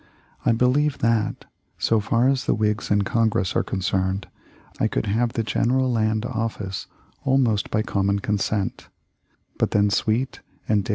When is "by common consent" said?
7.69-8.89